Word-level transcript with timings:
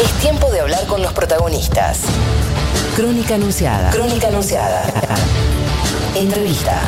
Es 0.00 0.10
tiempo 0.20 0.50
de 0.50 0.60
hablar 0.60 0.86
con 0.86 1.02
los 1.02 1.12
protagonistas. 1.12 2.00
Crónica 2.96 3.34
Anunciada. 3.34 3.90
Crónica 3.90 4.28
Anunciada. 4.28 4.84
Entrevista. 6.14 6.80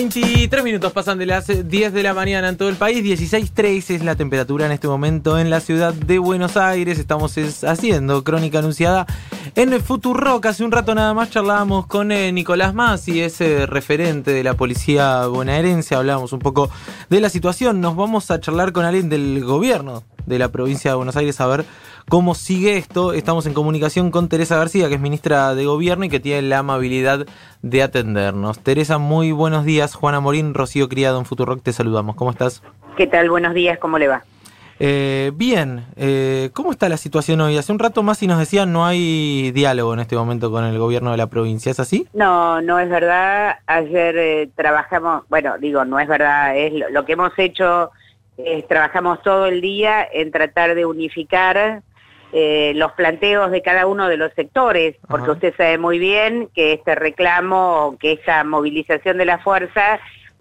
Veintitrés 0.00 0.64
minutos 0.64 0.94
pasan 0.94 1.18
de 1.18 1.26
las 1.26 1.46
10 1.46 1.92
de 1.92 2.02
la 2.02 2.14
mañana 2.14 2.48
en 2.48 2.56
todo 2.56 2.70
el 2.70 2.76
país, 2.76 3.04
16.3 3.04 3.96
es 3.96 4.02
la 4.02 4.16
temperatura 4.16 4.64
en 4.64 4.72
este 4.72 4.88
momento 4.88 5.38
en 5.38 5.50
la 5.50 5.60
ciudad 5.60 5.92
de 5.92 6.18
Buenos 6.18 6.56
Aires. 6.56 6.98
Estamos 6.98 7.36
es, 7.36 7.64
haciendo 7.64 8.24
crónica 8.24 8.60
anunciada 8.60 9.06
en 9.56 9.78
Futurock. 9.78 10.46
Hace 10.46 10.64
un 10.64 10.72
rato 10.72 10.94
nada 10.94 11.12
más 11.12 11.28
charlábamos 11.28 11.86
con 11.86 12.12
eh, 12.12 12.32
Nicolás 12.32 12.72
Massi, 12.72 13.20
ese 13.20 13.66
referente 13.66 14.30
de 14.30 14.42
la 14.42 14.54
policía 14.54 15.26
bonaerense. 15.26 15.94
Hablábamos 15.94 16.32
un 16.32 16.38
poco 16.38 16.70
de 17.10 17.20
la 17.20 17.28
situación. 17.28 17.82
Nos 17.82 17.94
vamos 17.94 18.30
a 18.30 18.40
charlar 18.40 18.72
con 18.72 18.86
alguien 18.86 19.10
del 19.10 19.44
gobierno 19.44 20.02
de 20.26 20.38
la 20.38 20.48
provincia 20.48 20.90
de 20.90 20.96
Buenos 20.96 21.16
Aires 21.16 21.40
a 21.40 21.46
ver 21.46 21.64
cómo 22.08 22.34
sigue 22.34 22.76
esto. 22.76 23.12
Estamos 23.12 23.46
en 23.46 23.54
comunicación 23.54 24.10
con 24.10 24.28
Teresa 24.28 24.56
García, 24.56 24.88
que 24.88 24.94
es 24.94 25.00
ministra 25.00 25.54
de 25.54 25.64
Gobierno 25.64 26.04
y 26.04 26.08
que 26.08 26.20
tiene 26.20 26.42
la 26.42 26.58
amabilidad 26.58 27.26
de 27.62 27.82
atendernos. 27.82 28.58
Teresa, 28.58 28.98
muy 28.98 29.32
buenos 29.32 29.64
días. 29.64 29.94
Juana 29.94 30.20
Morín, 30.20 30.54
Rocío 30.54 30.88
Criado 30.88 31.18
en 31.18 31.24
Futurock, 31.24 31.62
te 31.62 31.72
saludamos. 31.72 32.16
¿Cómo 32.16 32.30
estás? 32.30 32.62
¿Qué 32.96 33.06
tal? 33.06 33.30
Buenos 33.30 33.54
días, 33.54 33.78
¿cómo 33.78 33.98
le 33.98 34.08
va? 34.08 34.22
Eh, 34.82 35.30
bien, 35.34 35.84
eh, 35.96 36.48
¿cómo 36.54 36.72
está 36.72 36.88
la 36.88 36.96
situación 36.96 37.42
hoy? 37.42 37.58
Hace 37.58 37.70
un 37.70 37.78
rato 37.78 38.02
más 38.02 38.22
y 38.22 38.26
nos 38.26 38.38
decían 38.38 38.72
no 38.72 38.86
hay 38.86 39.50
diálogo 39.52 39.92
en 39.92 40.00
este 40.00 40.16
momento 40.16 40.50
con 40.50 40.64
el 40.64 40.78
gobierno 40.78 41.10
de 41.10 41.18
la 41.18 41.26
provincia, 41.26 41.70
¿es 41.70 41.78
así? 41.78 42.08
No, 42.14 42.62
no 42.62 42.78
es 42.78 42.88
verdad. 42.88 43.58
Ayer 43.66 44.16
eh, 44.16 44.50
trabajamos, 44.56 45.24
bueno, 45.28 45.58
digo, 45.58 45.84
no 45.84 46.00
es 46.00 46.08
verdad, 46.08 46.56
es 46.56 46.72
lo, 46.72 46.88
lo 46.88 47.04
que 47.04 47.12
hemos 47.12 47.38
hecho, 47.38 47.90
es 48.46 48.66
trabajamos 48.68 49.22
todo 49.22 49.46
el 49.46 49.60
día 49.60 50.06
en 50.12 50.30
tratar 50.30 50.74
de 50.74 50.86
unificar 50.86 51.82
eh, 52.32 52.72
los 52.76 52.92
planteos 52.92 53.50
de 53.50 53.60
cada 53.60 53.86
uno 53.86 54.08
de 54.08 54.16
los 54.16 54.32
sectores, 54.34 54.96
porque 55.08 55.24
Ajá. 55.24 55.32
usted 55.32 55.54
sabe 55.56 55.78
muy 55.78 55.98
bien 55.98 56.48
que 56.54 56.74
este 56.74 56.94
reclamo, 56.94 57.96
que 57.98 58.12
esa 58.12 58.44
movilización 58.44 59.18
de 59.18 59.24
la 59.24 59.38
fuerza 59.38 59.98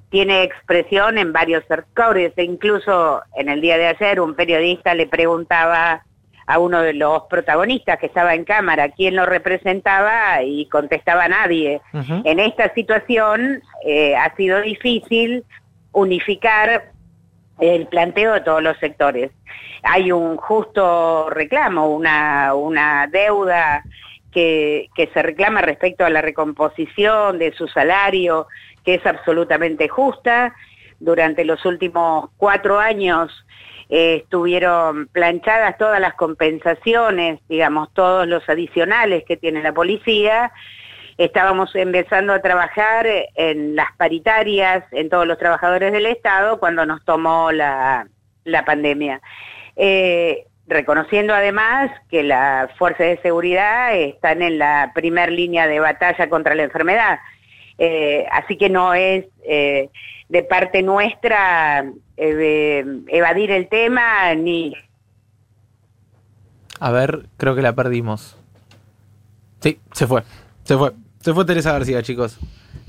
tiene 0.10 0.44
expresión 0.44 1.18
en 1.18 1.34
varios 1.34 1.64
sectores, 1.68 2.34
e 2.36 2.44
incluso 2.44 3.22
en 3.36 3.50
el 3.50 3.62
día 3.62 3.78
de 3.78 3.88
ayer 3.88 4.20
un 4.20 4.36
periodista 4.36 4.94
le 4.94 5.08
preguntaba 5.08 6.04
a 6.46 6.60
uno 6.60 6.82
de 6.82 6.94
los 6.94 7.24
protagonistas 7.30 8.00
que 8.00 8.08
estaba 8.08 8.34
en 8.34 8.44
cámara 8.44 8.90
quién 8.90 9.16
lo 9.16 9.28
representaba 9.28 10.42
y 10.44 10.66
contestaba 10.66 11.28
nadie. 11.28 11.80
Ujú. 11.94 12.22
En 12.26 12.40
esta 12.40 12.74
situación 12.74 13.62
eh, 13.86 14.16
ha 14.16 14.36
sido 14.36 14.60
difícil 14.62 15.44
unificar 15.92 16.92
el 17.60 17.88
planteo 17.88 18.34
de 18.34 18.42
todos 18.42 18.64
los 18.64 18.78
sectores. 18.78 19.32
Hay 19.84 20.12
un 20.12 20.38
justo 20.38 21.30
reclamo, 21.30 21.90
una, 21.90 22.54
una 22.54 23.08
deuda 23.08 23.84
que, 24.32 24.90
que 24.96 25.08
se 25.08 25.22
reclama 25.22 25.62
respecto 25.62 26.06
a 26.06 26.10
la 26.10 26.22
recomposición 26.22 27.40
de 27.40 27.54
su 27.54 27.68
salario, 27.68 28.48
que 28.84 28.96
es 28.96 29.06
absolutamente 29.06 29.88
justa. 29.88 30.54
Durante 31.00 31.46
los 31.46 31.66
últimos 31.66 32.30
cuatro 32.38 32.80
años 32.80 33.32
eh, 33.90 34.22
estuvieron 34.24 35.08
planchadas 35.08 35.78
todas 35.78 36.00
las 36.00 36.14
compensaciones, 36.14 37.40
digamos, 37.50 37.92
todos 37.94 38.28
los 38.28 38.48
adicionales 38.48 39.24
que 39.26 39.38
tiene 39.38 39.64
la 39.64 39.74
policía. 39.74 40.52
Estábamos 41.20 41.76
empezando 41.76 42.32
a 42.32 42.42
trabajar 42.42 43.06
en 43.36 43.76
las 43.76 43.92
paritarias, 43.98 44.86
en 44.92 45.10
todos 45.10 45.28
los 45.28 45.38
trabajadores 45.38 45.92
del 45.92 46.06
Estado, 46.06 46.62
cuando 46.62 46.86
nos 46.86 47.04
tomó 47.04 47.52
la, 47.52 48.08
la 48.46 48.64
pandemia. 48.64 49.20
Eh, 49.76 50.46
reconociendo 50.66 51.34
además 51.34 51.92
que 52.10 52.24
las 52.24 52.72
fuerzas 52.78 53.08
de 53.08 53.22
seguridad 53.22 53.94
están 53.98 54.42
en 54.42 54.60
la 54.60 54.94
primer 54.96 55.30
línea 55.30 55.68
de 55.68 55.82
batalla 55.82 56.30
contra 56.30 56.56
la 56.56 56.64
enfermedad. 56.64 57.20
Eh, 57.78 58.26
así 58.32 58.56
que 58.56 58.70
no 58.70 58.94
es 58.94 59.26
eh, 59.44 59.90
de 60.30 60.44
parte 60.44 60.82
nuestra 60.84 61.84
evadir 62.16 63.52
el 63.52 63.68
tema 63.68 64.34
ni 64.36 64.74
A 66.80 66.92
ver, 66.92 67.26
creo 67.36 67.56
que 67.56 67.62
la 67.62 67.76
perdimos. 67.76 68.38
Sí, 69.60 69.82
se 69.92 70.08
fue. 70.08 70.24
Se 70.64 70.78
fue. 70.78 70.94
Se 71.22 71.34
fue 71.34 71.46
Teresa 71.46 71.72
García, 71.74 72.02
chicos. 72.04 72.38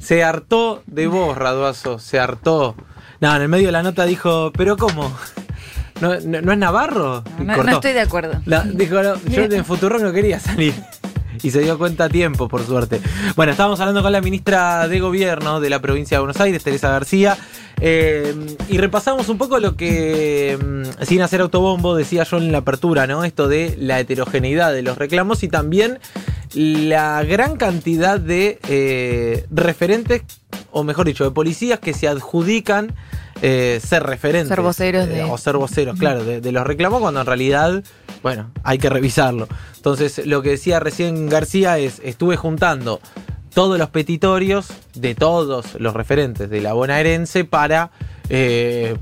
Se 0.00 0.22
hartó 0.24 0.82
de 0.86 1.06
vos, 1.06 1.36
Raduazo. 1.36 1.98
Se 1.98 2.18
hartó. 2.18 2.74
No, 3.20 3.34
en 3.36 3.42
el 3.42 3.48
medio 3.48 3.66
de 3.66 3.72
la 3.72 3.82
nota 3.82 4.04
dijo, 4.06 4.52
¿pero 4.56 4.76
cómo? 4.76 5.12
¿No, 6.00 6.18
no, 6.20 6.40
no 6.40 6.52
es 6.52 6.58
Navarro? 6.58 7.22
No, 7.38 7.70
estoy 7.72 7.92
de 7.92 8.00
acuerdo. 8.00 8.40
La- 8.46 8.62
dijo, 8.62 9.02
no, 9.02 9.16
yo 9.28 9.42
en 9.42 9.64
Futurock 9.64 10.00
no 10.00 10.12
quería 10.12 10.40
salir. 10.40 10.74
Y 11.42 11.50
se 11.50 11.60
dio 11.60 11.76
cuenta 11.78 12.04
a 12.04 12.08
tiempo, 12.08 12.48
por 12.48 12.64
suerte. 12.64 13.00
Bueno, 13.36 13.52
estábamos 13.52 13.80
hablando 13.80 14.02
con 14.02 14.12
la 14.12 14.20
ministra 14.20 14.86
de 14.88 15.00
Gobierno 15.00 15.60
de 15.60 15.70
la 15.70 15.80
provincia 15.80 16.16
de 16.16 16.20
Buenos 16.20 16.40
Aires, 16.40 16.62
Teresa 16.62 16.90
García, 16.90 17.36
eh, 17.80 18.34
y 18.68 18.76
repasamos 18.78 19.28
un 19.30 19.38
poco 19.38 19.58
lo 19.58 19.74
que, 19.74 20.58
mm, 20.62 21.04
sin 21.04 21.22
hacer 21.22 21.40
autobombo, 21.40 21.96
decía 21.96 22.24
yo 22.24 22.36
en 22.36 22.52
la 22.52 22.58
apertura, 22.58 23.06
¿no? 23.06 23.24
Esto 23.24 23.48
de 23.48 23.74
la 23.78 24.00
heterogeneidad 24.00 24.72
de 24.72 24.82
los 24.82 24.98
reclamos 24.98 25.42
y 25.42 25.48
también 25.48 25.98
la 26.54 27.22
gran 27.24 27.56
cantidad 27.56 28.18
de 28.18 28.58
eh, 28.68 29.46
referentes, 29.50 30.22
o 30.72 30.82
mejor 30.84 31.06
dicho, 31.06 31.24
de 31.24 31.30
policías 31.30 31.78
que 31.80 31.94
se 31.94 32.08
adjudican 32.08 32.94
eh, 33.42 33.80
ser 33.84 34.02
referentes. 34.02 34.48
Ser 34.48 34.60
voceros 34.60 35.06
eh, 35.06 35.10
de- 35.10 35.24
o 35.24 35.38
ser 35.38 35.56
voceros, 35.56 35.98
claro, 35.98 36.24
de, 36.24 36.40
de 36.40 36.52
los 36.52 36.66
reclamos 36.66 37.00
cuando 37.00 37.20
en 37.20 37.26
realidad, 37.26 37.82
bueno, 38.22 38.50
hay 38.64 38.78
que 38.78 38.88
revisarlo. 38.90 39.48
Entonces, 39.76 40.26
lo 40.26 40.42
que 40.42 40.50
decía 40.50 40.78
recién 40.80 41.28
García 41.28 41.78
es, 41.78 42.00
estuve 42.04 42.36
juntando 42.36 43.00
todos 43.54 43.78
los 43.78 43.90
petitorios 43.90 44.68
de 44.94 45.14
todos 45.14 45.74
los 45.80 45.94
referentes 45.94 46.50
de 46.50 46.60
la 46.60 46.72
bonaerense 46.74 47.44
para 47.44 47.90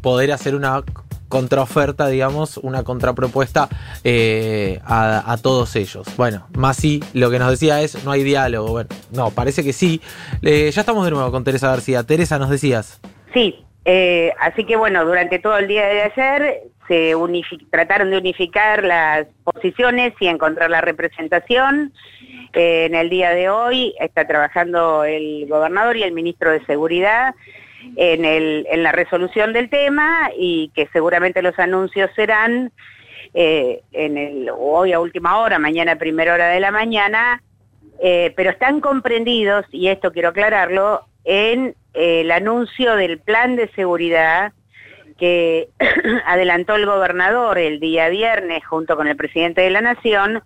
poder 0.01 0.33
hacer 0.33 0.55
una 0.55 0.83
contraoferta, 1.29 2.09
digamos, 2.09 2.57
una 2.59 2.83
contrapropuesta 2.83 3.69
eh, 4.05 4.81
a, 4.85 5.33
a 5.33 5.37
todos 5.37 5.77
ellos. 5.77 6.07
Bueno, 6.17 6.47
sí, 6.73 7.03
lo 7.13 7.31
que 7.31 7.39
nos 7.39 7.51
decía 7.51 7.81
es, 7.83 8.05
no 8.05 8.11
hay 8.13 8.23
diálogo. 8.23 8.69
Bueno, 8.71 8.89
no, 9.13 9.31
parece 9.31 9.63
que 9.63 9.73
sí. 9.73 10.01
Eh, 10.43 10.71
ya 10.73 10.81
estamos 10.81 11.05
de 11.05 11.11
nuevo 11.11 11.31
con 11.31 11.45
Teresa 11.45 11.69
García. 11.69 12.03
Teresa, 12.03 12.39
nos 12.39 12.51
decías. 12.51 13.01
Sí, 13.35 13.65
eh, 13.85 14.33
así 14.41 14.65
que 14.65 14.77
bueno, 14.77 15.05
durante 15.05 15.39
todo 15.39 15.59
el 15.59 15.69
día 15.69 15.87
de 15.87 16.03
ayer 16.03 16.61
se 16.89 17.15
trataron 17.71 18.11
de 18.11 18.17
unificar 18.17 18.83
las 18.83 19.27
posiciones 19.45 20.15
y 20.21 20.27
encontrar 20.27 20.71
la 20.71 20.81
representación. 20.81 21.93
Eh, 22.55 22.87
en 22.87 22.95
el 22.95 23.11
día 23.11 23.31
de 23.31 23.51
hoy 23.51 23.95
está 24.01 24.27
trabajando 24.27 25.05
el 25.05 25.47
gobernador 25.49 25.97
y 25.99 26.03
el 26.03 26.13
ministro 26.13 26.51
de 26.51 26.65
Seguridad 26.65 27.35
en, 27.97 28.25
el, 28.25 28.67
en 28.71 28.83
la 28.83 28.93
resolución 28.93 29.53
del 29.53 29.71
tema 29.71 30.31
y 30.37 30.71
que 30.75 30.89
seguramente 30.93 31.43
los 31.43 31.59
anuncios 31.59 32.11
serán 32.15 32.73
eh, 33.35 33.83
en 33.93 34.17
el, 34.17 34.51
hoy 34.57 34.93
a 34.93 35.01
última 35.01 35.39
hora, 35.39 35.59
mañana 35.59 35.93
a 35.93 35.97
primera 35.97 36.35
hora 36.35 36.49
de 36.49 36.61
la 36.61 36.71
mañana, 36.71 37.43
eh, 38.01 38.33
pero 38.37 38.51
están 38.51 38.81
comprendidos, 38.81 39.67
y 39.71 39.89
esto 39.89 40.13
quiero 40.13 40.31
aclararlo, 40.31 41.05
en 41.25 41.75
eh, 41.95 42.23
el 42.23 42.31
anuncio 42.31 42.97
del 42.97 43.19
plan 43.19 43.57
de 43.57 43.69
seguridad 43.69 44.53
que 45.19 45.69
adelantó 46.27 46.77
el 46.77 46.87
gobernador 46.87 47.59
el 47.59 47.81
día 47.81 48.09
viernes 48.09 48.65
junto 48.65 48.97
con 48.97 49.09
el 49.09 49.17
presidente 49.17 49.63
de 49.63 49.71
la 49.71 49.81
Nación 49.81 50.43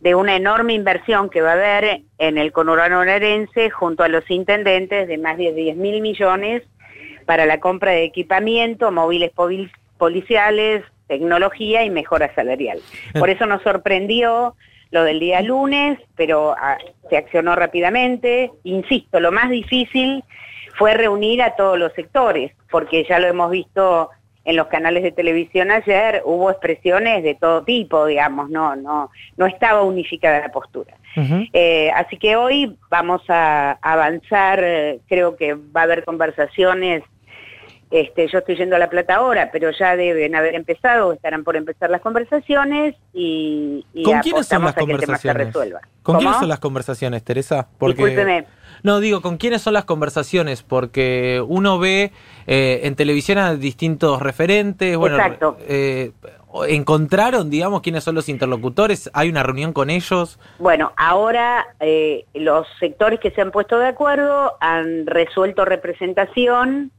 de 0.00 0.14
una 0.14 0.36
enorme 0.36 0.74
inversión 0.74 1.30
que 1.30 1.40
va 1.40 1.50
a 1.50 1.54
haber 1.54 2.02
en 2.18 2.36
el 2.36 2.52
conurbano 2.52 2.98
bonaerense 2.98 3.70
junto 3.70 4.02
a 4.02 4.08
los 4.08 4.28
intendentes 4.30 5.08
de 5.08 5.18
más 5.18 5.38
de 5.38 5.52
10 5.52 5.76
mil 5.76 6.00
millones 6.02 6.62
para 7.26 7.44
la 7.44 7.60
compra 7.60 7.92
de 7.92 8.04
equipamiento, 8.04 8.90
móviles 8.90 9.30
poli- 9.32 9.70
policiales, 9.98 10.82
tecnología 11.08 11.84
y 11.84 11.90
mejora 11.90 12.34
salarial. 12.34 12.78
Por 13.18 13.30
eso 13.30 13.46
nos 13.46 13.62
sorprendió 13.62 14.54
lo 14.90 15.02
del 15.04 15.20
día 15.20 15.40
lunes, 15.42 15.98
pero 16.16 16.54
ah, 16.58 16.78
se 17.10 17.16
accionó 17.16 17.54
rápidamente. 17.56 18.50
Insisto, 18.64 19.20
lo 19.20 19.32
más 19.32 19.50
difícil 19.50 20.24
fue 20.78 20.94
reunir 20.94 21.42
a 21.42 21.56
todos 21.56 21.78
los 21.78 21.92
sectores, 21.94 22.52
porque 22.70 23.04
ya 23.08 23.18
lo 23.18 23.26
hemos 23.26 23.50
visto 23.50 24.10
en 24.44 24.54
los 24.54 24.68
canales 24.68 25.02
de 25.02 25.10
televisión 25.10 25.72
ayer, 25.72 26.22
hubo 26.24 26.50
expresiones 26.50 27.24
de 27.24 27.34
todo 27.34 27.64
tipo, 27.64 28.06
digamos, 28.06 28.48
no, 28.48 28.76
no, 28.76 29.10
no 29.36 29.46
estaba 29.46 29.82
unificada 29.82 30.38
la 30.38 30.50
postura. 30.50 30.94
Eh, 31.52 31.90
así 31.94 32.16
que 32.18 32.36
hoy 32.36 32.76
vamos 32.90 33.22
a 33.28 33.72
avanzar, 33.82 34.60
eh, 34.62 35.00
creo 35.08 35.34
que 35.36 35.54
va 35.54 35.80
a 35.80 35.84
haber 35.84 36.04
conversaciones 36.04 37.02
Este, 37.90 38.26
yo 38.28 38.38
estoy 38.38 38.56
yendo 38.56 38.74
a 38.74 38.78
La 38.80 38.90
Plata 38.90 39.14
ahora, 39.16 39.50
pero 39.52 39.70
ya 39.70 39.94
deben 39.96 40.34
haber 40.34 40.54
empezado, 40.56 41.12
estarán 41.12 41.44
por 41.44 41.54
empezar 41.56 41.88
las 41.88 42.00
conversaciones 42.00 42.96
y, 43.14 43.86
y 43.94 44.02
¿Con 44.02 44.18
quiénes 44.20 44.46
son 44.48 44.62
las 44.64 44.72
a 44.72 44.74
que 44.74 44.80
el 44.80 44.86
tema 44.86 44.98
se 44.98 45.28
conversaciones? 45.28 45.46
resuelva. 45.46 45.80
¿Con 45.80 45.88
¿Cómo? 46.02 46.18
quiénes 46.18 46.38
son 46.38 46.48
las 46.48 46.58
conversaciones, 46.58 47.22
Teresa? 47.24 47.68
Discúlpeme. 47.80 48.46
No, 48.82 49.00
digo, 49.00 49.22
¿con 49.22 49.36
quiénes 49.36 49.62
son 49.62 49.74
las 49.74 49.84
conversaciones? 49.84 50.62
Porque 50.62 51.42
uno 51.46 51.78
ve 51.78 52.12
eh, 52.46 52.80
en 52.84 52.94
televisión 52.96 53.38
a 53.38 53.54
distintos 53.54 54.20
referentes. 54.20 54.96
Bueno, 54.96 55.16
Exacto. 55.16 55.56
eh, 55.60 56.10
¿Encontraron, 56.68 57.50
digamos, 57.50 57.82
quiénes 57.82 58.02
son 58.04 58.14
los 58.14 58.28
interlocutores? 58.28 59.10
¿Hay 59.12 59.28
una 59.28 59.42
reunión 59.42 59.72
con 59.72 59.90
ellos? 59.90 60.38
Bueno, 60.58 60.92
ahora 60.96 61.66
eh, 61.80 62.24
los 62.34 62.66
sectores 62.80 63.20
que 63.20 63.30
se 63.30 63.40
han 63.42 63.50
puesto 63.50 63.78
de 63.78 63.88
acuerdo 63.88 64.54
han 64.60 65.06
resuelto 65.06 65.64
representación, 65.64 66.92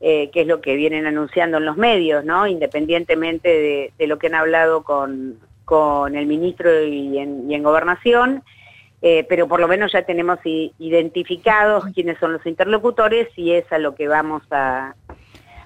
eh, 0.00 0.30
que 0.30 0.42
es 0.42 0.46
lo 0.46 0.60
que 0.60 0.76
vienen 0.76 1.06
anunciando 1.06 1.58
en 1.58 1.66
los 1.66 1.76
medios, 1.76 2.24
¿no? 2.24 2.46
Independientemente 2.46 3.92
de, 3.98 4.06
lo 4.06 4.18
que 4.18 4.28
han 4.28 4.34
hablado 4.34 4.82
con, 4.82 5.38
con 5.64 6.16
el 6.16 6.26
ministro 6.26 6.82
y 6.82 7.18
en, 7.18 7.50
y 7.50 7.54
en 7.54 7.62
gobernación, 7.62 8.42
eh, 9.02 9.26
pero 9.28 9.46
por 9.46 9.60
lo 9.60 9.68
menos 9.68 9.92
ya 9.92 10.02
tenemos 10.02 10.38
identificados 10.44 11.84
quiénes 11.94 12.18
son 12.18 12.32
los 12.32 12.44
interlocutores 12.46 13.28
y 13.36 13.52
es 13.52 13.70
a 13.72 13.78
lo 13.78 13.94
que 13.94 14.08
vamos 14.08 14.42
a, 14.50 14.94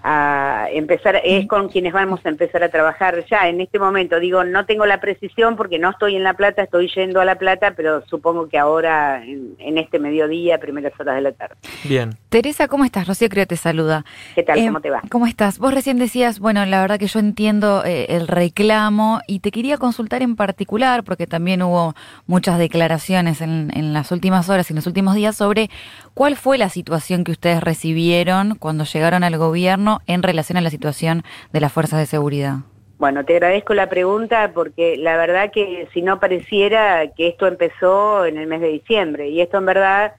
a 0.06 0.66
empezar, 0.70 1.18
es 1.24 1.48
con 1.48 1.70
quienes 1.70 1.94
vamos 1.94 2.20
a 2.24 2.28
empezar 2.28 2.62
a 2.62 2.68
trabajar 2.68 3.24
ya 3.24 3.48
en 3.48 3.62
este 3.62 3.78
momento. 3.78 4.20
Digo, 4.20 4.44
no 4.44 4.66
tengo 4.66 4.84
la 4.84 5.00
precisión 5.00 5.56
porque 5.56 5.78
no 5.78 5.90
estoy 5.90 6.14
en 6.14 6.22
La 6.22 6.34
Plata, 6.34 6.62
estoy 6.62 6.92
yendo 6.94 7.22
a 7.22 7.24
La 7.24 7.36
Plata, 7.36 7.72
pero 7.74 8.04
supongo 8.06 8.46
que 8.46 8.58
ahora, 8.58 9.24
en, 9.24 9.56
en 9.58 9.78
este 9.78 9.98
mediodía, 9.98 10.58
primeras 10.58 10.92
horas 11.00 11.14
de 11.16 11.22
la 11.22 11.32
tarde. 11.32 11.54
Bien. 11.84 12.10
Teresa, 12.28 12.68
¿cómo 12.68 12.84
estás? 12.84 13.08
Rocío 13.08 13.30
Creo 13.30 13.46
te 13.46 13.56
saluda. 13.56 14.04
¿Qué 14.34 14.42
tal? 14.42 14.58
Eh, 14.58 14.66
¿Cómo 14.66 14.82
te 14.82 14.90
va? 14.90 15.00
¿Cómo 15.08 15.26
estás? 15.26 15.58
Vos 15.58 15.72
recién 15.72 15.98
decías, 15.98 16.38
bueno, 16.38 16.66
la 16.66 16.82
verdad 16.82 16.98
que 16.98 17.06
yo 17.06 17.18
entiendo 17.18 17.82
eh, 17.86 18.04
el 18.10 18.28
reclamo 18.28 19.20
y 19.26 19.38
te 19.38 19.50
quería 19.50 19.78
consultar 19.78 20.20
en 20.20 20.36
particular, 20.36 21.04
porque 21.04 21.26
también 21.26 21.62
hubo 21.62 21.94
muchas 22.26 22.58
declaraciones 22.58 23.40
en, 23.40 23.70
en 23.74 23.94
las 23.94 24.12
últimas 24.12 24.50
horas 24.50 24.68
y 24.68 24.74
en 24.74 24.76
los 24.76 24.86
últimos 24.86 25.14
días 25.14 25.34
sobre 25.34 25.70
cuál 26.12 26.36
fue 26.36 26.58
la 26.58 26.68
situación 26.68 27.24
que 27.24 27.32
ustedes 27.32 27.62
recibieron 27.62 28.56
cuando 28.56 28.84
llegaron 28.84 29.24
al 29.24 29.38
gobierno 29.38 29.93
en 30.06 30.22
relación 30.22 30.56
a 30.56 30.60
la 30.60 30.70
situación 30.70 31.22
de 31.52 31.60
las 31.60 31.72
fuerzas 31.72 31.98
de 31.98 32.06
seguridad. 32.06 32.58
Bueno, 32.98 33.24
te 33.24 33.34
agradezco 33.34 33.74
la 33.74 33.88
pregunta 33.88 34.52
porque 34.54 34.96
la 34.96 35.16
verdad 35.16 35.50
que 35.50 35.88
si 35.92 36.00
no 36.00 36.20
pareciera 36.20 37.08
que 37.08 37.28
esto 37.28 37.46
empezó 37.46 38.24
en 38.24 38.38
el 38.38 38.46
mes 38.46 38.60
de 38.60 38.68
diciembre 38.68 39.28
y 39.28 39.40
esto 39.40 39.58
en 39.58 39.66
verdad 39.66 40.14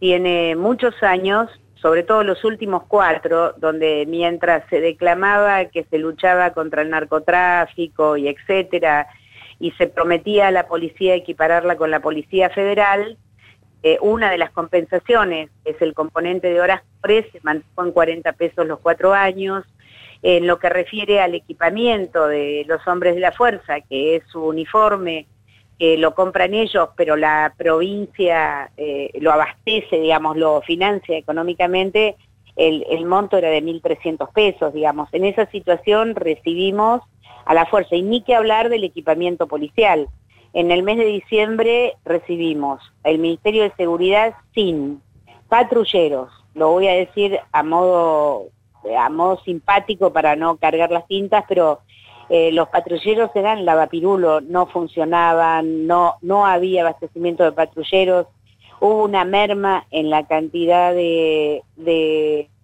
tiene 0.00 0.56
muchos 0.56 0.94
años, 1.02 1.48
sobre 1.76 2.02
todo 2.02 2.24
los 2.24 2.44
últimos 2.44 2.82
cuatro, 2.88 3.52
donde 3.58 4.06
mientras 4.08 4.64
se 4.68 4.80
declamaba 4.80 5.66
que 5.66 5.84
se 5.84 5.98
luchaba 5.98 6.52
contra 6.52 6.82
el 6.82 6.90
narcotráfico 6.90 8.16
y 8.16 8.28
etcétera, 8.28 9.06
y 9.58 9.70
se 9.72 9.86
prometía 9.86 10.48
a 10.48 10.50
la 10.50 10.66
policía 10.66 11.14
equipararla 11.14 11.76
con 11.76 11.90
la 11.90 12.00
policía 12.00 12.50
federal, 12.50 13.18
eh, 13.82 13.98
una 14.00 14.30
de 14.30 14.38
las 14.38 14.50
compensaciones 14.50 15.50
es 15.64 15.80
el 15.80 15.94
componente 15.94 16.52
de 16.52 16.60
horas 16.60 16.82
por 17.00 17.10
se 17.10 17.40
mantuvo 17.42 17.84
en 17.84 17.92
40 17.92 18.32
pesos 18.34 18.66
los 18.66 18.78
cuatro 18.80 19.14
años, 19.14 19.64
en 20.22 20.46
lo 20.46 20.58
que 20.58 20.68
refiere 20.68 21.20
al 21.20 21.34
equipamiento 21.34 22.26
de 22.26 22.64
los 22.68 22.86
hombres 22.86 23.14
de 23.14 23.20
la 23.20 23.32
fuerza, 23.32 23.80
que 23.80 24.16
es 24.16 24.24
su 24.30 24.44
uniforme, 24.44 25.26
que 25.78 25.96
lo 25.96 26.14
compran 26.14 26.52
ellos, 26.52 26.90
pero 26.94 27.16
la 27.16 27.54
provincia 27.56 28.70
eh, 28.76 29.10
lo 29.18 29.32
abastece, 29.32 29.98
digamos, 29.98 30.36
lo 30.36 30.60
financia 30.60 31.16
económicamente, 31.16 32.16
el, 32.56 32.84
el 32.90 33.06
monto 33.06 33.38
era 33.38 33.48
de 33.48 33.62
1.300 33.62 34.30
pesos, 34.34 34.74
digamos. 34.74 35.08
En 35.12 35.24
esa 35.24 35.46
situación 35.46 36.14
recibimos 36.14 37.00
a 37.46 37.54
la 37.54 37.64
fuerza, 37.64 37.96
y 37.96 38.02
ni 38.02 38.22
que 38.22 38.34
hablar 38.34 38.68
del 38.68 38.84
equipamiento 38.84 39.46
policial. 39.46 40.08
En 40.52 40.70
el 40.70 40.82
mes 40.82 40.98
de 40.98 41.04
diciembre 41.04 41.96
recibimos 42.04 42.80
el 43.04 43.18
Ministerio 43.18 43.62
de 43.62 43.72
Seguridad 43.76 44.34
sin 44.54 45.00
patrulleros, 45.48 46.30
lo 46.54 46.70
voy 46.70 46.88
a 46.88 46.94
decir 46.94 47.38
a 47.52 47.62
modo 47.62 48.48
a 48.96 49.10
modo 49.10 49.40
simpático 49.44 50.12
para 50.12 50.36
no 50.36 50.56
cargar 50.56 50.90
las 50.90 51.06
tintas, 51.06 51.44
pero 51.48 51.80
eh, 52.28 52.52
los 52.52 52.68
patrulleros 52.68 53.30
eran 53.34 53.64
lavapirulo, 53.64 54.40
no 54.40 54.66
funcionaban, 54.66 55.86
no, 55.86 56.16
no 56.22 56.46
había 56.46 56.82
abastecimiento 56.82 57.44
de 57.44 57.52
patrulleros, 57.52 58.26
hubo 58.80 59.04
una 59.04 59.24
merma 59.24 59.86
en 59.90 60.10
la 60.10 60.26
cantidad 60.26 60.94
de, 60.94 61.62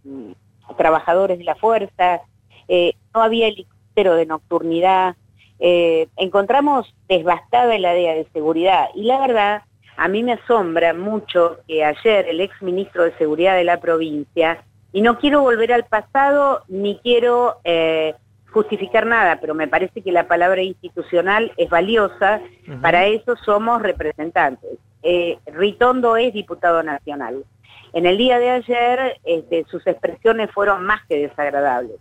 mm, 0.04 0.32
trabajadores 0.76 1.38
de 1.38 1.44
la 1.44 1.56
fuerza, 1.56 2.22
eh, 2.68 2.94
no 3.14 3.22
había 3.22 3.48
helicóptero 3.48 4.14
de 4.14 4.26
nocturnidad, 4.26 5.16
eh, 5.58 6.08
encontramos 6.16 6.94
devastada 7.08 7.74
el 7.74 7.84
área 7.84 8.14
de 8.14 8.26
seguridad 8.32 8.86
y 8.94 9.04
la 9.04 9.20
verdad 9.20 9.62
a 9.96 10.08
mí 10.08 10.22
me 10.22 10.34
asombra 10.34 10.92
mucho 10.92 11.58
que 11.66 11.84
ayer 11.84 12.26
el 12.28 12.40
ex 12.40 12.60
ministro 12.60 13.04
de 13.04 13.16
Seguridad 13.16 13.56
de 13.56 13.64
la 13.64 13.80
provincia, 13.80 14.62
y 14.92 15.02
no 15.02 15.18
quiero 15.18 15.42
volver 15.42 15.72
al 15.72 15.84
pasado 15.84 16.62
ni 16.68 16.98
quiero 17.00 17.56
eh, 17.64 18.14
justificar 18.50 19.04
nada, 19.04 19.38
pero 19.40 19.54
me 19.54 19.68
parece 19.68 20.00
que 20.00 20.12
la 20.12 20.26
palabra 20.26 20.62
institucional 20.62 21.52
es 21.58 21.68
valiosa, 21.68 22.40
para 22.80 23.04
eso 23.04 23.36
somos 23.36 23.82
representantes. 23.82 24.78
Eh, 25.02 25.38
Ritondo 25.46 26.16
es 26.16 26.32
diputado 26.32 26.82
nacional. 26.82 27.44
En 27.92 28.06
el 28.06 28.16
día 28.16 28.38
de 28.38 28.50
ayer 28.50 29.20
este, 29.24 29.64
sus 29.70 29.86
expresiones 29.86 30.50
fueron 30.50 30.84
más 30.84 31.04
que 31.06 31.18
desagradables, 31.18 31.96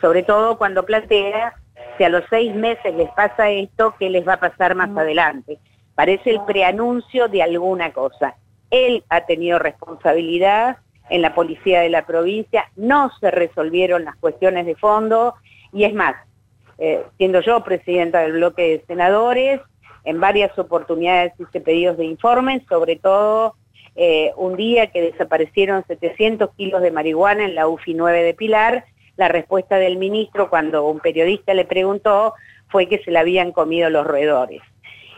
sobre 0.00 0.22
todo 0.22 0.58
cuando 0.58 0.84
plantea 0.84 1.54
si 1.96 2.04
a 2.04 2.08
los 2.08 2.24
seis 2.30 2.54
meses 2.54 2.94
les 2.94 3.10
pasa 3.10 3.50
esto, 3.50 3.94
¿qué 3.98 4.10
les 4.10 4.26
va 4.26 4.34
a 4.34 4.40
pasar 4.40 4.74
más 4.74 4.90
adelante? 4.96 5.58
Parece 5.94 6.30
el 6.30 6.40
preanuncio 6.42 7.28
de 7.28 7.42
alguna 7.42 7.92
cosa. 7.92 8.36
Él 8.70 9.04
ha 9.08 9.22
tenido 9.22 9.58
responsabilidad 9.58 10.78
en 11.08 11.22
la 11.22 11.34
policía 11.34 11.80
de 11.80 11.88
la 11.88 12.04
provincia, 12.04 12.70
no 12.76 13.10
se 13.20 13.30
resolvieron 13.30 14.04
las 14.04 14.16
cuestiones 14.16 14.66
de 14.66 14.74
fondo 14.74 15.34
y 15.72 15.84
es 15.84 15.94
más, 15.94 16.16
eh, 16.78 17.04
siendo 17.16 17.40
yo 17.40 17.62
presidenta 17.62 18.20
del 18.20 18.32
bloque 18.32 18.62
de 18.62 18.84
senadores, 18.86 19.60
en 20.04 20.20
varias 20.20 20.56
oportunidades 20.58 21.32
hice 21.38 21.60
pedidos 21.60 21.96
de 21.96 22.04
informes, 22.04 22.62
sobre 22.68 22.96
todo 22.96 23.54
eh, 23.94 24.32
un 24.36 24.56
día 24.56 24.88
que 24.88 25.00
desaparecieron 25.00 25.84
700 25.86 26.50
kilos 26.56 26.82
de 26.82 26.90
marihuana 26.90 27.44
en 27.44 27.54
la 27.54 27.66
UFI 27.66 27.94
9 27.94 28.22
de 28.22 28.34
Pilar, 28.34 28.84
la 29.16 29.28
respuesta 29.28 29.76
del 29.76 29.96
ministro 29.96 30.50
cuando 30.50 30.86
un 30.86 31.00
periodista 31.00 31.54
le 31.54 31.64
preguntó 31.64 32.34
fue 32.68 32.88
que 32.88 32.98
se 32.98 33.10
la 33.10 33.20
habían 33.20 33.52
comido 33.52 33.90
los 33.90 34.06
roedores. 34.06 34.60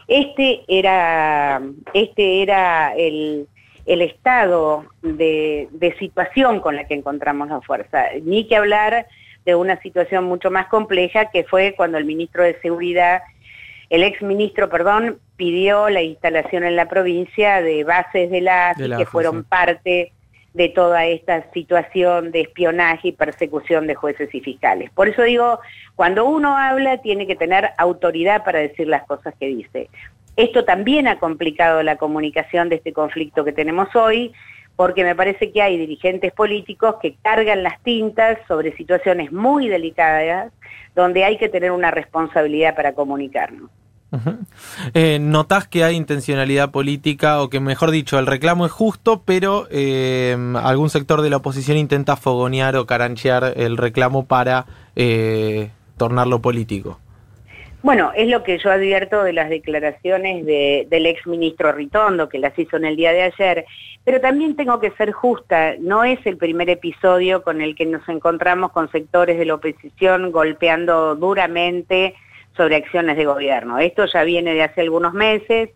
Este 0.07 0.63
era, 0.69 1.61
este 1.93 2.43
era 2.43 2.95
el, 2.97 3.47
el 3.87 4.03
estado 4.03 4.87
de, 5.03 5.69
de 5.73 5.97
situación 5.99 6.61
con 6.61 6.77
la 6.77 6.85
que 6.85 6.95
encontramos 6.95 7.49
la 7.49 7.61
fuerza. 7.61 8.05
Ni 8.23 8.47
que 8.47 8.57
hablar 8.57 9.07
de 9.45 9.55
una 9.55 9.81
situación 9.81 10.25
mucho 10.25 10.51
más 10.51 10.67
compleja 10.69 11.31
que 11.31 11.45
fue 11.45 11.75
cuando 11.77 11.99
el 11.99 12.05
ministro 12.05 12.43
de 12.43 12.61
Seguridad, 12.61 13.23
el 13.91 14.03
ex 14.03 14.21
ministro, 14.23 14.69
perdón, 14.69 15.19
pidió 15.37 15.89
la 15.89 16.03
instalación 16.03 16.65
en 16.65 16.77
la 16.77 16.89
provincia 16.89 17.63
de 17.63 17.85
bases 17.85 18.31
de 18.31 18.41
la 18.41 18.71
AFI 18.71 18.83
De 18.83 18.89
la 18.89 18.97
que 18.99 19.07
fueron 19.07 19.41
sí. 19.41 19.47
parte 19.49 20.13
de 20.55 20.69
toda 20.69 21.07
esta 21.07 21.51
situación 21.53 22.33
de 22.33 22.43
espionaje 22.43 23.09
y 23.09 23.13
persecución 23.13 23.87
de 23.87 23.95
jueces 23.95 24.35
y 24.35 24.41
fiscales. 24.41 24.91
Por 24.91 25.09
eso 25.09 25.23
digo, 25.23 25.61
cuando 25.95 26.25
uno 26.25 26.57
habla 26.57 26.99
tiene 26.99 27.27
que 27.27 27.37
tener 27.37 27.71
autoridad 27.79 28.45
para 28.45 28.59
decir 28.59 28.89
las 28.89 29.05
cosas 29.07 29.35
que 29.39 29.47
dice. 29.47 29.89
Esto 30.37 30.65
también 30.65 31.09
ha 31.09 31.19
complicado 31.19 31.83
la 31.83 31.97
comunicación 31.97 32.69
de 32.69 32.77
este 32.77 32.93
conflicto 32.93 33.45
que 33.45 33.53
tenemos 33.53 33.95
hoy, 33.97 34.33
porque 34.77 35.03
me 35.03 35.17
parece 35.17 35.51
que 35.51 35.61
hay 35.61 35.77
dirigentes 35.77 36.33
políticos 36.33 36.97
que 37.03 37.17
cargan 37.23 37.65
las 37.65 37.83
tintas 37.83 38.39
sobre 38.47 38.77
situaciones 38.77 39.33
muy 39.33 39.69
delicadas, 39.69 40.53
donde 40.95 41.25
hay 41.25 41.39
que 41.39 41.49
tener 41.49 41.73
una 41.73 41.91
responsabilidad 41.91 42.77
para 42.77 42.93
comunicarnos. 42.93 43.71
Ujú. 44.11 44.39
Eh, 44.95 45.19
¿Notás 45.21 45.69
que 45.69 45.85
hay 45.85 45.95
intencionalidad 45.97 46.71
política 46.71 47.43
o 47.43 47.51
que, 47.51 47.61
mejor 47.61 47.91
dicho, 47.91 48.19
el 48.19 48.27
reclamo 48.27 48.65
es 48.65 48.73
justo, 48.73 49.23
pero 49.25 49.67
eh, 49.71 50.37
algún 50.63 50.89
sector 50.89 51.21
de 51.21 51.29
la 51.31 51.37
oposición 51.37 51.77
intenta 51.77 52.17
fogonear 52.17 52.77
o 52.77 52.87
caranchear 52.87 53.53
el 53.57 53.77
reclamo 53.77 54.25
para 54.25 54.65
eh, 54.97 55.71
tornarlo 55.99 56.41
político? 56.41 56.99
Bueno, 57.83 58.11
es 58.17 58.29
lo 58.29 58.43
que 58.43 58.59
yo 58.59 58.73
advierto 58.73 59.23
de 59.23 59.33
las 59.33 59.51
declaraciones 59.51 60.45
de- 60.45 60.87
del 60.91 61.07
ex 61.07 61.27
ministro 61.27 61.71
Ritondo, 61.71 62.29
que 62.29 62.39
las 62.39 62.59
hizo 62.59 62.77
en 62.77 62.87
el 62.87 62.97
día 62.97 63.13
de 63.13 63.23
ayer, 63.23 63.67
pero 64.05 64.21
también 64.21 64.57
tengo 64.57 64.81
que 64.81 64.91
ser 64.93 65.13
justa, 65.13 65.75
no 65.79 66.03
es 66.03 66.19
el 66.27 66.39
primer 66.39 66.71
episodio 66.71 67.43
con 67.43 67.61
el 67.61 67.77
que 67.77 67.87
nos 67.87 68.09
encontramos 68.09 68.73
con 68.73 68.91
sectores 68.91 69.39
de 69.39 69.45
la 69.45 69.55
oposición 69.55 70.33
golpeando 70.33 71.15
duramente 71.15 72.15
sobre 72.59 72.77
acciones 72.77 73.17
de 73.17 73.25
gobierno. 73.25 73.79
Esto 73.79 74.05
ya 74.05 74.25
viene 74.25 74.53
de 74.53 74.65
hace 74.65 74.83
algunos 74.83 75.15
meses, 75.15 75.71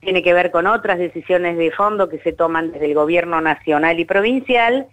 tiene 0.00 0.22
que 0.22 0.34
ver 0.34 0.50
con 0.50 0.66
otras 0.66 0.98
decisiones 0.98 1.56
de 1.56 1.70
fondo 1.70 2.10
que 2.10 2.18
se 2.18 2.34
toman 2.34 2.72
desde 2.72 2.86
el 2.86 2.94
gobierno 2.94 3.40
nacional 3.40 3.98
y 3.98 4.04
provincial, 4.04 4.86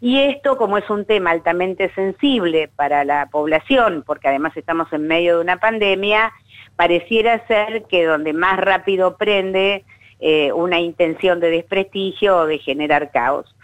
Y 0.00 0.20
esto, 0.20 0.58
como 0.58 0.76
es 0.76 0.88
un 0.90 1.04
tema 1.06 1.30
altamente 1.30 1.90
sensible 1.94 2.68
para 2.76 3.04
la 3.04 3.28
población, 3.30 4.02
porque 4.06 4.28
además 4.28 4.56
estamos 4.56 4.92
en 4.92 5.06
medio 5.06 5.36
de 5.36 5.42
una 5.42 5.56
pandemia, 5.58 6.32
pareciera 6.76 7.46
ser 7.46 7.84
que 7.84 8.04
donde 8.04 8.32
más 8.34 8.58
rápido 8.58 9.16
prende 9.16 9.84
eh, 10.20 10.52
una 10.52 10.80
intención 10.80 11.40
de 11.40 11.50
desprestigio 11.50 12.36
o 12.36 12.46
de 12.46 12.58
generar 12.58 13.10
caos. 13.10 13.54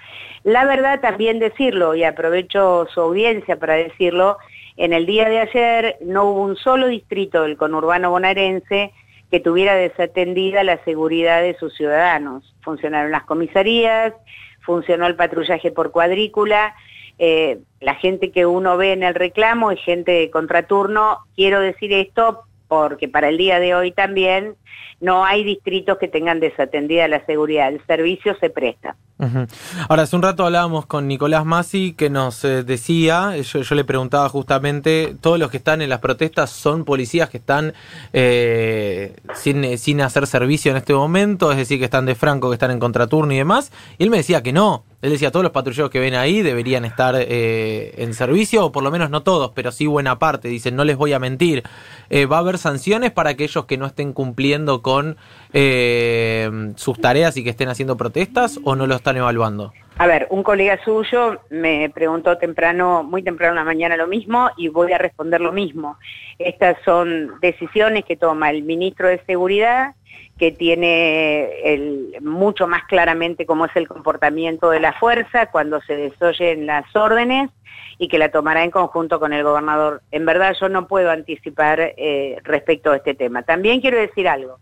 La 0.45 0.65
verdad 0.65 1.01
también 1.01 1.39
decirlo, 1.39 1.95
y 1.95 2.05
aprovecho 2.05 2.87
su 2.93 3.01
audiencia 3.01 3.57
para 3.57 3.75
decirlo, 3.75 4.39
en 4.77 4.93
el 4.93 5.07
día 5.07 5.29
de 5.29 5.41
ayer 5.41 5.97
no 6.01 6.25
hubo 6.25 6.43
un 6.43 6.57
solo 6.57 6.87
distrito 6.87 7.43
del 7.43 7.57
conurbano 7.57 8.11
bonaerense 8.11 8.93
que 9.31 9.41
tuviera 9.41 9.75
desatendida 9.75 10.65
la 10.65 10.83
seguridad 10.85 11.43
de 11.43 11.57
sus 11.59 11.75
ciudadanos. 11.75 12.55
Funcionaron 12.63 13.11
las 13.11 13.25
comisarías, 13.25 14.13
funcionó 14.61 15.07
el 15.07 15.17
patrullaje 15.17 15.71
por 15.71 15.91
cuadrícula, 15.91 16.75
eh, 17.19 17.59
la 17.81 17.95
gente 17.95 18.31
que 18.31 18.47
uno 18.47 18.77
ve 18.77 18.93
en 18.93 19.03
el 19.03 19.15
reclamo 19.15 19.71
es 19.71 19.81
gente 19.81 20.13
de 20.13 20.31
contraturno. 20.31 21.19
Quiero 21.37 21.61
decir 21.61 21.93
esto 21.93 22.43
porque 22.69 23.09
para 23.09 23.29
el 23.29 23.39
día 23.39 23.61
de 23.61 23.75
hoy 23.75 23.93
también 23.93 24.57
no 25.01 25.25
hay 25.25 25.45
distritos 25.45 25.99
que 25.99 26.09
tengan 26.09 26.41
desatendida 26.41 27.09
la 27.09 27.25
seguridad, 27.27 27.69
el 27.69 27.85
servicio 27.87 28.37
se 28.39 28.51
presta. 28.51 28.97
Ahora, 29.89 30.03
hace 30.03 30.17
un 30.17 30.23
rato 30.23 30.45
hablábamos 30.45 30.87
con 30.87 31.07
Nicolás 31.07 31.45
Masi 31.45 31.93
que 31.93 32.11
nos 32.11 32.45
eh, 32.45 32.65
decía, 32.65 33.37
yo, 33.37 33.75
le 33.75 33.85
preguntaba 33.85 34.29
justamente, 34.29 35.17
todos 35.21 35.39
los 35.39 35.51
que 35.51 35.59
están 35.59 35.81
en 35.81 35.91
las 35.91 36.01
protestas 36.01 36.51
son 36.51 36.85
policías 36.85 37.31
que 37.31 37.39
están 37.39 37.73
eh, 38.13 39.15
sin, 39.35 39.79
sin 39.79 40.01
hacer 40.01 40.27
servicio 40.27 40.73
en 40.73 40.79
este 40.79 40.93
momento, 40.93 41.53
es 41.53 41.59
decir, 41.59 41.79
que 41.79 41.85
están 41.85 42.05
de 42.05 42.17
franco, 42.17 42.51
que 42.51 42.55
están 42.55 42.73
en 42.73 42.81
contraturno 42.81 43.33
y 43.33 43.37
demás, 43.37 43.71
y 43.97 44.03
él 44.03 44.11
me 44.11 44.17
decía 44.17 44.43
que 44.43 44.53
no, 44.53 44.85
él 45.03 45.11
decía, 45.11 45.33
todos 45.33 45.43
los 45.43 45.51
patrulleros 45.51 45.91
que 45.91 45.99
ven 45.99 46.15
ahí 46.15 46.43
deberían 46.43 46.85
estar 46.85 47.17
eh, 47.19 47.93
en 47.99 48.15
servicio, 48.15 48.67
o 48.67 48.73
por 48.73 48.85
lo 48.85 48.93
menos 48.93 49.11
no 49.11 49.25
todos, 49.25 49.51
pero 49.53 49.73
sí 49.73 49.85
buena 49.89 50.21
parte. 50.21 50.47
Dicen, 50.47 50.77
no 50.77 50.85
les 50.85 50.97
voy 50.97 51.13
a 51.13 51.19
mentir. 51.19 51.65
Eh, 52.09 52.27
¿Va 52.27 52.37
a 52.37 52.39
haber 52.39 52.57
sanciones 52.57 53.11
para 53.11 53.31
aquellos 53.31 53.65
que 53.65 53.77
no 53.77 53.87
estén 53.87 54.13
cumpliendo 54.13 54.81
con 54.81 55.17
eh, 55.53 56.73
sus 56.77 57.01
tareas 57.01 57.37
y 57.37 57.43
que 57.43 57.51
estén 57.51 57.69
haciendo 57.69 57.97
protestas 57.97 58.61
o 58.63 58.77
no 58.77 58.87
lo 58.87 58.95
están 59.03 59.17
evaluando? 59.17 59.73
A 59.99 60.07
ver, 60.07 60.27
un 60.31 60.43
colega 60.43 60.83
suyo 60.85 61.41
me 61.51 61.91
preguntó 61.91 62.39
temprano, 62.39 63.03
muy 63.03 63.23
temprano 63.23 63.53
en 63.53 63.57
la 63.57 63.65
mañana 63.65 63.97
lo 63.97 64.07
mismo 64.07 64.49
y 64.57 64.69
voy 64.69 64.93
a 64.93 64.99
responder 64.99 65.41
lo 65.41 65.53
mismo. 65.53 65.99
Estas 66.39 66.77
son 66.85 67.39
decisiones 67.41 68.05
que 68.05 68.17
toma 68.17 68.51
el 68.51 68.63
ministro 68.63 69.09
de 69.09 69.23
Seguridad 69.27 69.95
que 70.39 70.51
tiene 70.51 71.75
el, 71.75 72.17
mucho 72.23 72.67
más 72.67 72.85
claramente 72.85 73.45
cómo 73.45 73.67
es 73.67 73.77
el 73.77 73.87
comportamiento 73.87 74.71
de 74.71 74.81
la 74.81 74.93
fuerza 74.95 75.47
cuando 75.47 75.81
se 75.83 75.95
desoyen 75.95 76.67
las 76.67 76.85
órdenes 76.97 77.51
y 77.99 78.09
que 78.09 78.19
la 78.19 78.31
tomará 78.31 78.65
en 78.65 78.71
conjunto 78.71 79.21
con 79.21 79.33
el 79.33 79.45
gobernador. 79.45 80.03
En 80.11 80.25
verdad 80.25 80.57
yo 80.59 80.69
no 80.69 80.89
puedo 80.89 81.11
anticipar 81.11 81.81
eh, 81.81 82.39
respecto 82.45 82.93
a 82.93 82.97
este 82.97 83.15
tema. 83.15 83.43
También 83.43 83.81
quiero 83.81 83.99
decir 83.99 84.27
algo. 84.27 84.59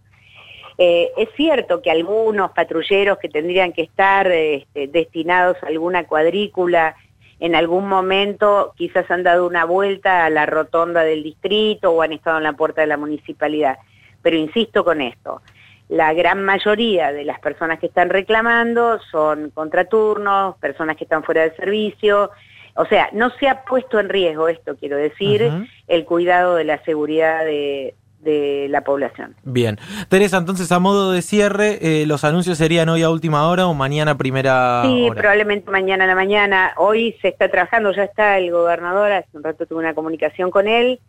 Eh, 0.83 1.13
es 1.19 1.29
cierto 1.37 1.83
que 1.83 1.91
algunos 1.91 2.53
patrulleros 2.53 3.19
que 3.19 3.29
tendrían 3.29 3.75
que 3.75 3.83
estar 3.83 4.27
este, 4.29 4.87
destinados 4.87 5.63
a 5.63 5.67
alguna 5.67 6.07
cuadrícula 6.07 6.97
en 7.39 7.55
algún 7.55 7.87
momento 7.87 8.73
quizás 8.79 9.11
han 9.11 9.23
dado 9.23 9.47
una 9.47 9.67
vuelta 9.67 10.25
a 10.25 10.31
la 10.31 10.47
rotonda 10.47 11.03
del 11.03 11.23
distrito 11.23 11.91
o 11.91 12.01
han 12.01 12.15
estado 12.15 12.39
en 12.39 12.45
la 12.45 12.55
puerta 12.55 12.81
de 12.81 12.87
la 12.87 12.97
municipalidad. 12.97 13.77
Pero 14.23 14.39
insisto 14.39 14.83
con 14.83 15.03
esto, 15.03 15.43
la 15.91 16.15
gran 16.15 16.43
mayoría 16.47 17.13
de 17.13 17.27
las 17.27 17.41
personas 17.41 17.79
que 17.79 17.89
están 17.89 18.09
reclamando 18.09 19.01
son 19.11 19.51
contraturnos, 19.51 20.57
personas 20.61 20.97
que 20.97 21.05
están 21.05 21.25
fuera 21.25 21.43
de 21.43 21.55
servicio. 21.57 22.31
O 22.75 22.87
sea, 22.87 23.11
no 23.13 23.29
se 23.39 23.51
ha 23.51 23.65
puesto 23.65 24.01
en 24.01 24.09
riesgo 24.09 24.49
esto, 24.49 24.77
quiero 24.79 24.97
decir, 24.97 25.69
el 25.89 26.05
cuidado 26.07 26.55
de 26.55 26.65
la 26.65 26.83
seguridad 26.85 27.45
de, 27.45 27.95
la 28.23 28.83
población. 28.83 29.35
Bien. 29.43 29.79
Teresa, 30.09 30.39
entonces 30.39 30.71
a 30.73 30.79
modo 30.79 31.13
de 31.13 31.23
cierre, 31.23 31.79
eh, 31.81 32.07
¿los 32.07 32.25
anuncios 32.25 32.59
serían 32.59 32.89
hoy 32.89 33.03
a 33.03 33.11
última 33.11 33.49
hora 33.49 33.67
o 33.67 33.75
mañana 33.75 34.13
a 34.13 34.17
primera 34.17 34.83
sí, 34.85 35.09
probablemente 35.15 35.71
mañana 35.71 36.05
a 36.05 36.07
la 36.07 36.15
mañana. 36.15 36.73
Hoy 36.77 37.17
se 37.23 37.29
está 37.29 37.49
trabajando, 37.49 37.93
ya 37.93 38.05
está 38.05 38.39
el 38.39 38.51
gobernador, 38.51 39.13
hace 39.13 39.29
un 39.33 39.43
rato 39.43 39.67
tuve 39.67 39.79
una 39.79 39.95
comunicación 39.95 40.51
con 40.51 40.69
él, 40.69 41.01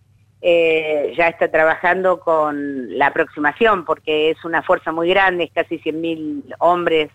eh, 0.41 1.13
ya 1.17 1.27
está 1.27 1.51
trabajando 1.51 2.19
con 2.19 2.97
la 2.97 3.07
aproximación, 3.07 3.85
porque 3.85 4.31
es 4.31 4.43
una 4.43 4.63
fuerza 4.63 4.91
muy 4.91 5.09
grande, 5.09 5.45
es 5.45 5.51
casi 5.51 5.77
100.000 5.79 6.55
hombres, 6.59 7.11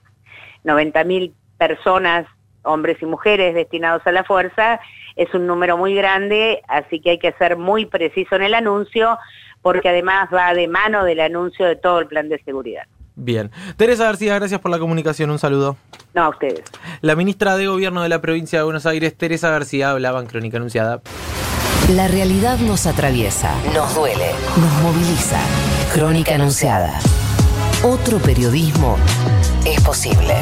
90.000 0.64 1.32
personas, 1.58 2.26
hombres 2.62 2.98
y 3.00 3.06
mujeres 3.06 3.54
destinados 3.54 4.02
a 4.06 4.12
la 4.12 4.24
fuerza, 4.24 4.80
es 5.16 5.32
un 5.34 5.46
número 5.46 5.76
muy 5.76 5.94
grande, 5.94 6.62
así 6.68 7.00
que 7.00 7.10
hay 7.10 7.18
que 7.18 7.32
ser 7.32 7.56
muy 7.56 7.86
preciso 7.86 8.36
en 8.36 8.42
el 8.42 8.54
anuncio, 8.54 9.18
porque 9.66 9.88
además 9.88 10.28
va 10.32 10.54
de 10.54 10.68
mano 10.68 11.02
del 11.02 11.18
anuncio 11.18 11.66
de 11.66 11.74
todo 11.74 11.98
el 11.98 12.06
plan 12.06 12.28
de 12.28 12.40
seguridad. 12.44 12.84
Bien. 13.16 13.50
Teresa 13.76 14.04
García, 14.04 14.36
gracias 14.36 14.60
por 14.60 14.70
la 14.70 14.78
comunicación. 14.78 15.28
Un 15.28 15.40
saludo. 15.40 15.76
No, 16.14 16.22
a 16.22 16.28
ustedes. 16.28 16.62
La 17.00 17.16
ministra 17.16 17.56
de 17.56 17.66
Gobierno 17.66 18.00
de 18.00 18.08
la 18.08 18.20
provincia 18.20 18.60
de 18.60 18.64
Buenos 18.64 18.86
Aires, 18.86 19.16
Teresa 19.16 19.50
García, 19.50 19.90
hablaba 19.90 20.20
en 20.20 20.26
Crónica 20.26 20.58
Anunciada. 20.58 21.02
La 21.96 22.06
realidad 22.06 22.58
nos 22.58 22.86
atraviesa, 22.86 23.56
nos 23.74 23.92
duele, 23.92 24.30
nos 24.56 24.82
moviliza. 24.84 25.40
Crónica 25.92 26.36
Anunciada. 26.36 27.00
Otro 27.82 28.18
periodismo 28.18 28.96
es 29.64 29.82
posible. 29.82 30.36